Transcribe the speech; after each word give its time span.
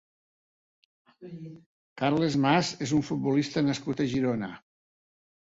Carles 2.03 2.39
Mas 2.47 2.73
és 2.87 2.95
un 3.01 3.05
futbolista 3.11 3.65
nascut 3.69 4.03
a 4.03 4.09
Girona. 4.17 4.53